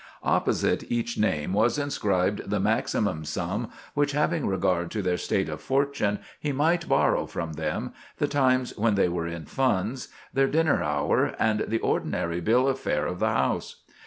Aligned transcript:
Opposite 0.23 0.91
each 0.91 1.19
name 1.19 1.53
was 1.53 1.77
inscribed 1.77 2.49
the 2.49 2.59
maximum 2.59 3.23
sum 3.23 3.69
which, 3.93 4.13
having 4.13 4.47
regard 4.47 4.89
to 4.89 5.03
their 5.03 5.15
state 5.15 5.47
of 5.47 5.61
fortune, 5.61 6.17
he 6.39 6.51
might 6.51 6.89
borrow 6.89 7.27
from 7.27 7.53
them, 7.53 7.93
the 8.17 8.27
times 8.27 8.75
when 8.75 8.95
they 8.95 9.09
were 9.09 9.27
in 9.27 9.45
funds, 9.45 10.07
their 10.33 10.47
dinner 10.47 10.81
hour, 10.81 11.35
and 11.37 11.65
the 11.67 11.77
ordinary 11.77 12.39
bill 12.39 12.67
of 12.67 12.79
fare 12.79 13.05
of 13.05 13.19
the 13.19 13.29
house. 13.29 13.83